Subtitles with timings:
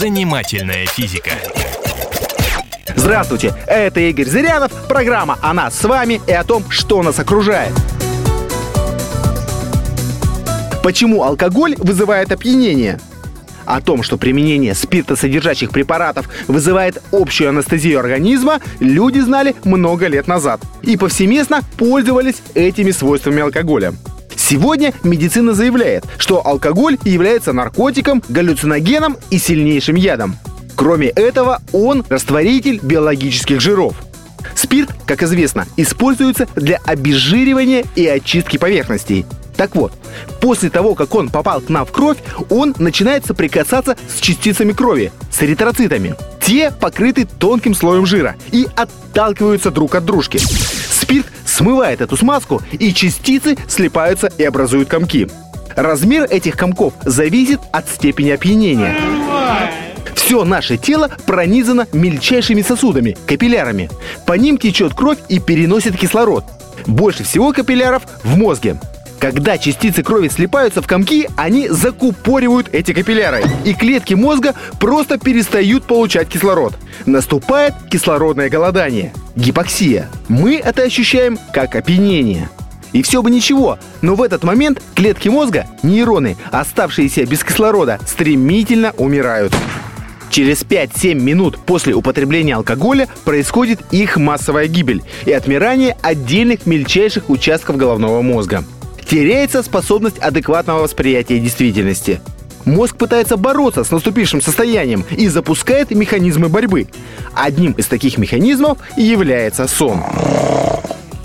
[0.00, 1.32] Занимательная физика.
[2.96, 7.74] Здравствуйте, это Игорь Зырянов, программа о нас с вами и о том, что нас окружает.
[10.82, 12.98] Почему алкоголь вызывает опьянение?
[13.66, 20.62] О том, что применение спиртосодержащих препаратов вызывает общую анестезию организма, люди знали много лет назад
[20.80, 23.92] и повсеместно пользовались этими свойствами алкоголя.
[24.50, 30.38] Сегодня медицина заявляет, что алкоголь является наркотиком, галлюциногеном и сильнейшим ядом.
[30.74, 33.94] Кроме этого, он растворитель биологических жиров.
[34.56, 39.24] Спирт, как известно, используется для обезжиривания и очистки поверхностей.
[39.56, 39.92] Так вот,
[40.40, 45.12] после того, как он попал к нам в кровь, он начинает соприкасаться с частицами крови,
[45.30, 46.16] с эритроцитами.
[46.50, 50.38] Те покрыты тонким слоем жира и отталкиваются друг от дружки.
[50.38, 55.28] Спирт смывает эту смазку, и частицы слипаются и образуют комки.
[55.76, 58.96] Размер этих комков зависит от степени опьянения.
[60.16, 63.88] Все наше тело пронизано мельчайшими сосудами, капиллярами.
[64.26, 66.44] По ним течет кровь и переносит кислород.
[66.84, 68.76] Больше всего капилляров в мозге.
[69.20, 75.84] Когда частицы крови слипаются в комки, они закупоривают эти капилляры, и клетки мозга просто перестают
[75.84, 76.72] получать кислород.
[77.04, 80.08] Наступает кислородное голодание, гипоксия.
[80.28, 82.48] Мы это ощущаем как опьянение.
[82.94, 88.94] И все бы ничего, но в этот момент клетки мозга, нейроны, оставшиеся без кислорода, стремительно
[88.96, 89.54] умирают.
[90.30, 97.76] Через 5-7 минут после употребления алкоголя происходит их массовая гибель и отмирание отдельных мельчайших участков
[97.76, 98.64] головного мозга
[99.10, 102.20] теряется способность адекватного восприятия действительности.
[102.64, 106.86] Мозг пытается бороться с наступившим состоянием и запускает механизмы борьбы.
[107.34, 110.04] Одним из таких механизмов является сон.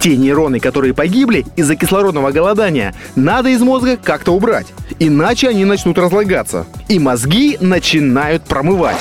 [0.00, 4.66] Те нейроны, которые погибли из-за кислородного голодания, надо из мозга как-то убрать,
[4.98, 8.96] иначе они начнут разлагаться, и мозги начинают промывать.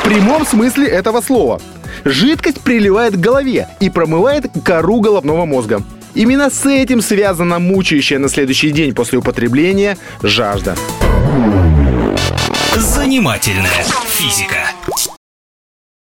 [0.00, 1.60] В прямом смысле этого слова.
[2.04, 5.82] Жидкость приливает к голове и промывает кору головного мозга.
[6.14, 10.76] Именно с этим связана мучающая на следующий день после употребления жажда.
[12.76, 14.56] Занимательная физика.